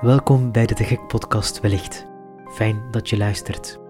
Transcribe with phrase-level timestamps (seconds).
[0.00, 2.06] Welkom bij de De Gek podcast wellicht.
[2.48, 3.80] Fijn dat je luistert.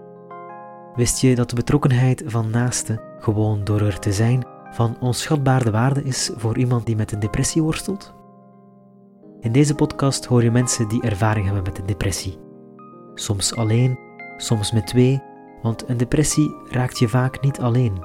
[0.94, 6.02] Wist je dat de betrokkenheid van naasten, gewoon door er te zijn, van onschatbare waarde
[6.02, 8.14] is voor iemand die met een depressie worstelt?
[9.40, 12.38] In deze podcast hoor je mensen die ervaring hebben met een depressie.
[13.14, 13.98] Soms alleen,
[14.36, 15.22] soms met twee,
[15.62, 18.04] want een depressie raakt je vaak niet alleen.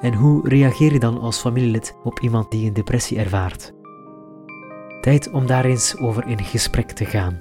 [0.00, 3.78] En hoe reageer je dan als familielid op iemand die een depressie ervaart?
[5.00, 7.38] Tijd om daar eens over in gesprek te gaan.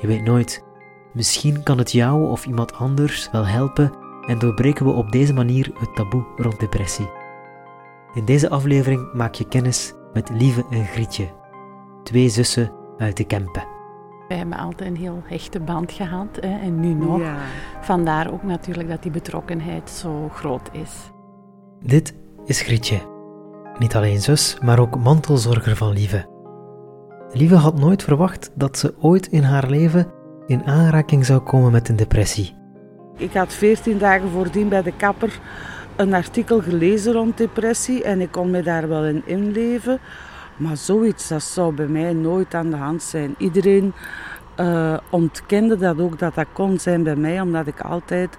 [0.00, 0.64] Je weet nooit,
[1.12, 3.92] misschien kan het jou of iemand anders wel helpen
[4.26, 7.10] en doorbreken we op deze manier het taboe rond depressie.
[8.14, 11.28] In deze aflevering maak je kennis met Lieve en Grietje,
[12.02, 13.66] twee zussen uit de Kempen.
[14.28, 17.20] We hebben altijd een heel hechte band gehad hè, en nu nog.
[17.20, 17.36] Ja.
[17.80, 20.90] Vandaar ook natuurlijk dat die betrokkenheid zo groot is.
[21.80, 23.13] Dit is Grietje.
[23.78, 26.26] Niet alleen zus, maar ook mantelzorger van Lieve.
[27.32, 30.12] Lieve had nooit verwacht dat ze ooit in haar leven
[30.46, 32.54] in aanraking zou komen met een depressie.
[33.16, 35.40] Ik had 14 dagen voordien bij de kapper
[35.96, 39.98] een artikel gelezen rond depressie en ik kon me daar wel in inleven.
[40.56, 43.34] Maar zoiets, dat zou bij mij nooit aan de hand zijn.
[43.38, 43.92] Iedereen
[44.56, 48.36] eh, ontkende dat ook, dat dat kon zijn bij mij, omdat ik altijd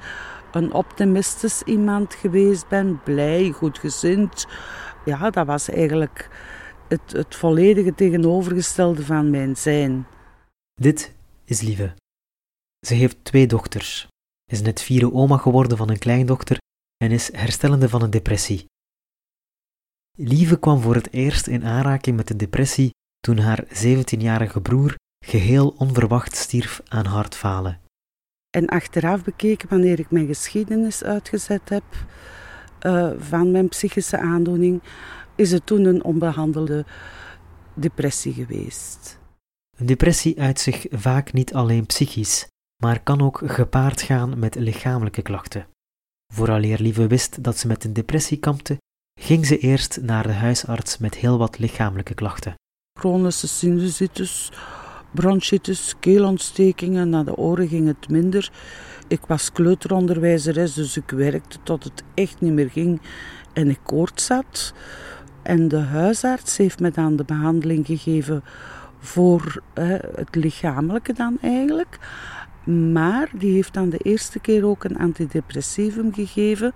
[0.51, 2.99] een optimistisch iemand geweest ben.
[3.03, 4.47] Blij, goedgezind.
[5.05, 6.29] Ja, dat was eigenlijk
[6.87, 10.07] het, het volledige tegenovergestelde van mijn zijn.
[10.73, 11.95] Dit is Lieve.
[12.85, 14.07] Ze heeft twee dochters,
[14.51, 16.57] is net vierde oma geworden van een kleindochter
[16.97, 18.65] en is herstellende van een depressie.
[20.17, 22.89] Lieve kwam voor het eerst in aanraking met de depressie
[23.19, 24.95] toen haar 17-jarige broer
[25.25, 27.79] geheel onverwacht stierf aan hartfalen.
[28.49, 31.83] En achteraf bekeken, wanneer ik mijn geschiedenis uitgezet heb
[32.85, 34.81] uh, van mijn psychische aandoening,
[35.35, 36.85] is het toen een onbehandelde
[37.73, 39.19] depressie geweest.
[39.77, 42.47] Een depressie uit zich vaak niet alleen psychisch,
[42.83, 45.67] maar kan ook gepaard gaan met lichamelijke klachten.
[46.33, 48.77] Vooraleer Lieve wist dat ze met een depressie kampte,
[49.19, 52.55] ging ze eerst naar de huisarts met heel wat lichamelijke klachten.
[52.99, 54.51] Chronische sinusitis,
[55.15, 58.51] bronchitis, keelontstekingen, naar de oren ging het minder.
[59.07, 63.01] Ik was kleuteronderwijzeres, dus ik werkte tot het echt niet meer ging
[63.53, 64.73] en ik koorts zat.
[65.43, 68.43] En de huisarts heeft me dan de behandeling gegeven
[68.99, 71.99] voor hè, het lichamelijke dan eigenlijk.
[72.65, 76.73] Maar die heeft dan de eerste keer ook een antidepressivum gegeven.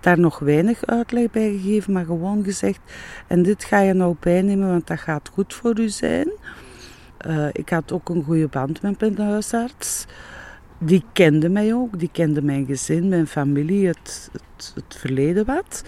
[0.00, 2.80] Daar nog weinig uitleg bij gegeven, maar gewoon gezegd:
[3.26, 6.30] En dit ga je nou bijnemen, want dat gaat goed voor u zijn.
[7.26, 10.06] Uh, ik had ook een goede band met mijn huisarts.
[10.78, 15.84] Die kende mij ook, die kende mijn gezin, mijn familie, het, het, het verleden wat.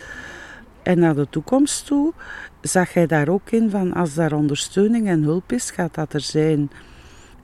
[0.83, 2.13] En naar de toekomst toe
[2.61, 6.21] zag hij daar ook in van als daar ondersteuning en hulp is, gaat dat er
[6.21, 6.71] zijn.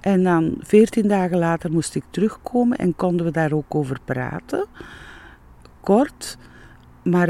[0.01, 4.67] En dan veertien dagen later moest ik terugkomen en konden we daar ook over praten.
[5.81, 6.39] Kort,
[7.03, 7.29] maar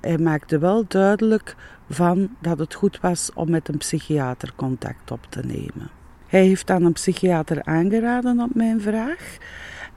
[0.00, 1.56] hij maakte wel duidelijk
[1.88, 5.90] van dat het goed was om met een psychiater contact op te nemen.
[6.26, 9.36] Hij heeft aan een psychiater aangeraden op mijn vraag.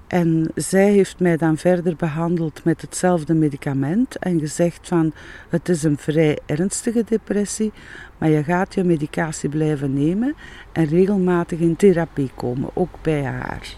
[0.07, 5.13] En zij heeft mij dan verder behandeld met hetzelfde medicament en gezegd van
[5.49, 7.71] het is een vrij ernstige depressie,
[8.17, 10.35] maar je gaat je medicatie blijven nemen
[10.71, 13.75] en regelmatig in therapie komen, ook bij haar.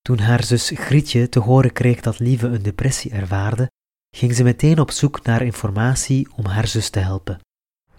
[0.00, 3.70] Toen haar zus Grietje te horen kreeg dat Lieve een depressie ervaarde,
[4.16, 7.38] ging ze meteen op zoek naar informatie om haar zus te helpen.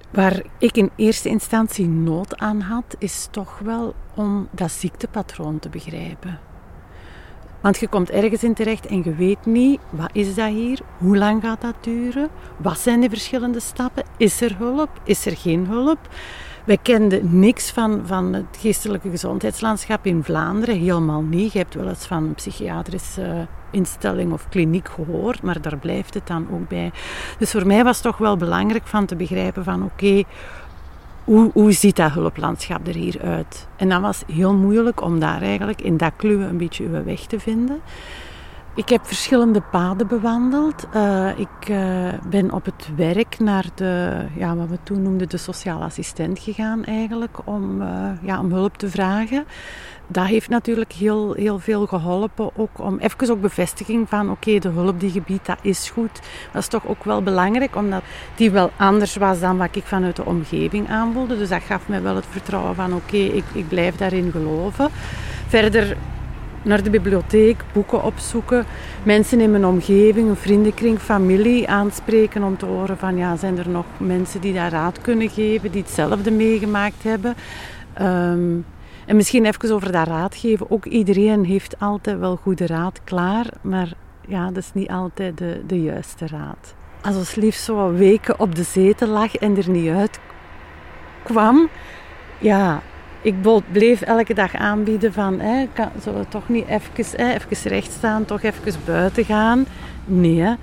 [0.09, 5.69] Waar ik in eerste instantie nood aan had, is toch wel om dat ziektepatroon te
[5.69, 6.39] begrijpen.
[7.61, 10.79] Want je komt ergens in terecht en je weet niet, wat is dat hier?
[10.97, 12.29] Hoe lang gaat dat duren?
[12.57, 14.03] Wat zijn de verschillende stappen?
[14.17, 15.01] Is er hulp?
[15.03, 15.99] Is er geen hulp?
[16.65, 21.51] Wij kenden niks van, van het geestelijke gezondheidslandschap in Vlaanderen, helemaal niet.
[21.51, 26.27] Je hebt wel eens van een psychiatrische instelling of kliniek gehoord, maar daar blijft het
[26.27, 26.91] dan ook bij.
[27.37, 30.23] Dus voor mij was het toch wel belangrijk van te begrijpen van oké,
[31.23, 33.67] hoe, hoe ziet dat hulplandschap er hier uit?
[33.75, 37.19] En dat was heel moeilijk om daar eigenlijk in dat kluwen een beetje uw weg
[37.19, 37.81] te vinden.
[38.75, 40.87] Ik heb verschillende paden bewandeld.
[40.95, 45.37] Uh, ik uh, ben op het werk naar de, ja, wat we toen noemden de
[45.37, 49.45] sociaal assistent gegaan eigenlijk, om, uh, ja, om hulp te vragen.
[50.13, 54.69] Dat heeft natuurlijk heel, heel veel geholpen, ook om even ook bevestiging van oké, de
[54.69, 56.19] hulp die gebied, dat is goed.
[56.51, 58.01] Dat is toch ook wel belangrijk, omdat
[58.35, 61.37] die wel anders was dan wat ik vanuit de omgeving aanvoelde.
[61.37, 64.89] Dus dat gaf mij wel het vertrouwen van oké, ik, ik blijf daarin geloven.
[65.47, 65.97] Verder
[66.61, 68.65] naar de bibliotheek, boeken opzoeken,
[69.03, 73.69] mensen in mijn omgeving, een vriendenkring, familie aanspreken om te horen van ja, zijn er
[73.69, 77.35] nog mensen die daar raad kunnen geven, die hetzelfde meegemaakt hebben.
[77.93, 78.57] Ehm,
[79.05, 80.71] en misschien even over dat raad geven.
[80.71, 83.93] Ook iedereen heeft altijd wel goede raad klaar, maar
[84.27, 86.75] ja, dat is niet altijd de, de juiste raad.
[87.01, 90.19] Als ons lief zo weken op de zetel lag en er niet uit
[91.23, 91.69] kwam,
[92.39, 92.81] ja,
[93.21, 93.35] ik
[93.71, 97.91] bleef elke dag aanbieden van, hè, kan, zullen we toch niet even, hè, even recht
[97.91, 99.65] staan, toch even buiten gaan?
[100.05, 100.55] Nee,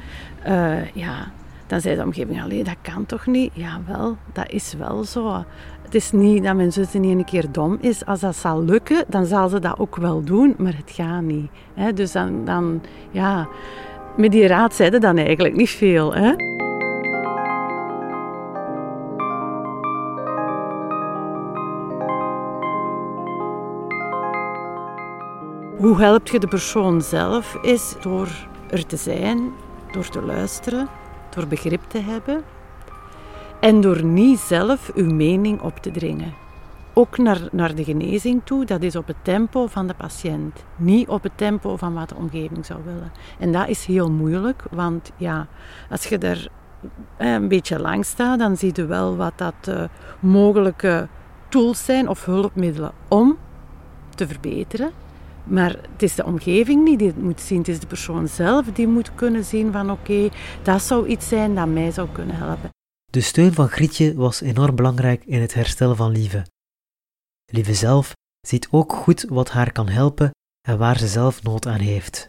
[0.47, 1.31] uh, ja,
[1.67, 3.51] dan zei de omgeving, alleen dat kan toch niet?
[3.55, 5.45] Ja, wel, dat is wel zo.
[5.91, 8.07] Het is niet dat mijn zus niet een keer dom is.
[8.07, 11.51] Als dat zal lukken, dan zal ze dat ook wel doen, maar het gaat niet.
[11.75, 11.93] Hè?
[11.93, 13.49] Dus dan, dan, ja,
[14.17, 16.15] met die raad zeiden dan eigenlijk niet veel.
[16.15, 16.33] Hè?
[25.77, 27.55] Hoe help je de persoon zelf?
[27.63, 28.29] Is door
[28.71, 29.53] er te zijn,
[29.93, 30.89] door te luisteren,
[31.31, 32.45] door begrip te hebben
[33.61, 36.35] en door niet zelf uw mening op te dringen.
[36.93, 41.09] Ook naar, naar de genezing toe, dat is op het tempo van de patiënt, niet
[41.09, 43.13] op het tempo van wat de omgeving zou willen.
[43.39, 45.47] En dat is heel moeilijk, want ja,
[45.91, 46.49] als je er
[47.17, 49.83] eh, een beetje lang staat, dan zie je wel wat dat uh,
[50.21, 51.09] mogelijke
[51.49, 53.37] tools zijn of hulpmiddelen om
[54.15, 54.91] te verbeteren.
[55.45, 58.67] Maar het is de omgeving niet die het moet zien, het is de persoon zelf
[58.67, 60.29] die moet kunnen zien van oké,
[60.63, 62.71] dat zou iets zijn dat mij zou kunnen helpen.
[63.11, 66.47] De steun van Grietje was enorm belangrijk in het herstellen van Lieve.
[67.53, 68.13] Lieve zelf
[68.47, 70.31] ziet ook goed wat haar kan helpen
[70.69, 72.29] en waar ze zelf nood aan heeft.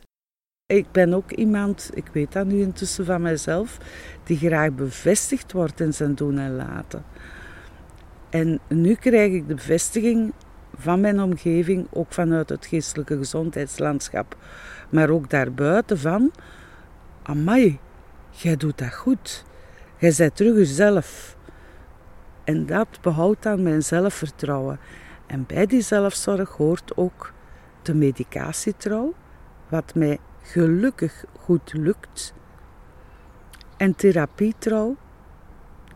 [0.66, 3.78] Ik ben ook iemand, ik weet dat nu intussen van mezelf,
[4.24, 7.04] die graag bevestigd wordt in zijn doen en laten.
[8.30, 10.34] En nu krijg ik de bevestiging
[10.76, 14.38] van mijn omgeving, ook vanuit het geestelijke gezondheidslandschap,
[14.90, 16.32] maar ook daarbuiten van,
[17.24, 17.80] amai,
[18.30, 19.50] jij doet dat goed.
[20.02, 21.38] Jij bent terug jezelf.
[22.44, 24.80] En dat behoudt aan mijn zelfvertrouwen.
[25.28, 27.34] En bij die zelfzorg hoort ook
[27.82, 29.14] de medicatietrouw,
[29.70, 32.34] wat mij gelukkig goed lukt.
[33.78, 34.96] En therapietrouw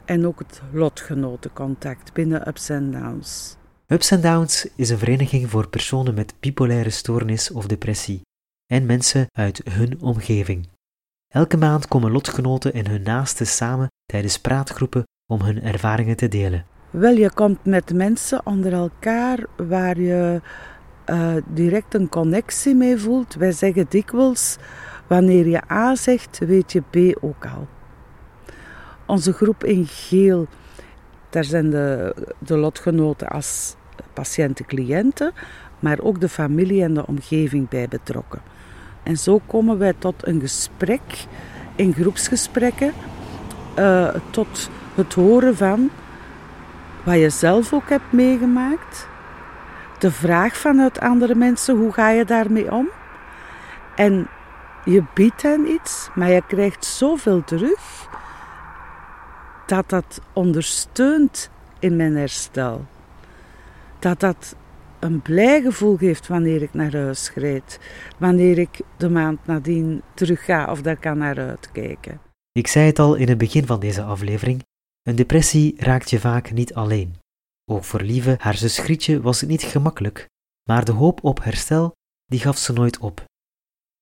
[0.06, 3.58] en ook het lotgenotencontact binnen Ups and Downs.
[3.88, 8.22] Ups and Downs is een vereniging voor personen met bipolaire stoornis of depressie
[8.68, 10.68] en mensen uit hun omgeving.
[11.36, 16.66] Elke maand komen lotgenoten en hun naasten samen tijdens praatgroepen om hun ervaringen te delen.
[16.90, 20.42] Wel, je komt met mensen onder elkaar waar je
[21.06, 23.34] uh, direct een connectie mee voelt.
[23.34, 24.58] Wij zeggen dikwijls,
[25.08, 27.68] wanneer je A zegt, weet je B ook al.
[29.06, 30.48] Onze groep in geel,
[31.30, 33.76] daar zijn de, de lotgenoten als
[34.14, 35.34] patiënten-cliënten,
[35.80, 38.42] maar ook de familie en de omgeving bij betrokken.
[39.06, 41.26] En zo komen wij tot een gesprek,
[41.76, 42.94] in groepsgesprekken,
[43.80, 45.90] uh, tot het horen van
[47.04, 49.08] wat je zelf ook hebt meegemaakt.
[50.00, 52.90] De vraag vanuit andere mensen, hoe ga je daarmee om?
[53.96, 54.28] En
[54.86, 58.08] je biedt hen iets, maar je krijgt zoveel terug
[59.66, 61.50] dat dat ondersteunt
[61.80, 62.86] in mijn herstel.
[64.00, 64.56] Dat dat
[65.06, 67.80] een blij gevoel geeft wanneer ik naar huis rijd.
[68.18, 72.22] Wanneer ik de maand nadien terug ga of daar kan naar uitkijken.
[72.52, 74.64] Ik zei het al in het begin van deze aflevering.
[75.02, 77.16] Een depressie raakt je vaak niet alleen.
[77.72, 80.28] Ook voor Lieve, haar zus Grietje, was het niet gemakkelijk,
[80.70, 83.24] maar de hoop op herstel, die gaf ze nooit op.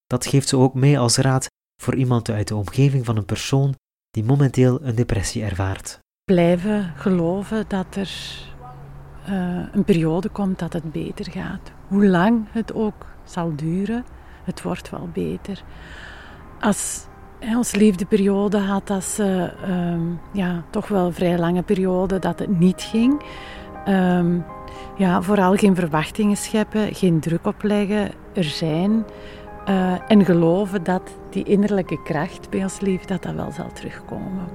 [0.06, 1.46] Dat geeft ze ook mee als raad
[1.82, 3.74] voor iemand uit de omgeving van een persoon
[4.10, 5.98] die momenteel een depressie ervaart.
[6.24, 8.10] Blijven geloven dat er
[9.28, 11.72] uh, een periode komt dat het beter gaat.
[11.88, 14.04] Hoe lang het ook zal duren,
[14.44, 15.62] het wordt wel beter.
[16.60, 17.06] Als
[17.38, 19.42] hè, ons liefdeperiode had, als uh,
[19.92, 23.22] um, ja, toch wel een vrij lange periode dat het niet ging.
[23.88, 24.44] Um,
[24.96, 29.04] ja, vooral geen verwachtingen scheppen, geen druk opleggen, er zijn.
[29.68, 34.48] Uh, en geloven dat die innerlijke kracht bij ons lief, dat dat wel zal terugkomen.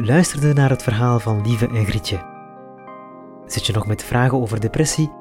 [0.00, 2.20] Luisterde naar het verhaal van Lieve en Grietje.
[3.46, 5.12] Zit je nog met vragen over depressie?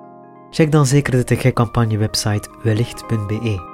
[0.50, 3.70] Check dan zeker de Te campagne website wellicht.be.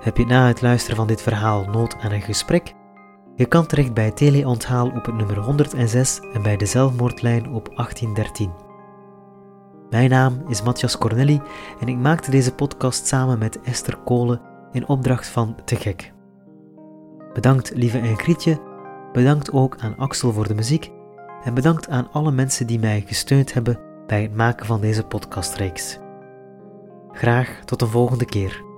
[0.00, 2.74] Heb je na het luisteren van dit verhaal nood aan een gesprek?
[3.36, 8.52] Je kan terecht bij teleonthaal op het nummer 106 en bij de zelfmoordlijn op 1813.
[9.90, 11.40] Mijn naam is Matthias Cornelli
[11.80, 14.40] en ik maakte deze podcast samen met Esther Kolen
[14.72, 16.12] in opdracht van Te Gek.
[17.32, 18.70] Bedankt Lieve en Grietje
[19.12, 20.90] Bedankt ook aan Axel voor de muziek
[21.44, 25.98] en bedankt aan alle mensen die mij gesteund hebben bij het maken van deze podcastreeks.
[27.12, 28.71] Graag tot een volgende keer.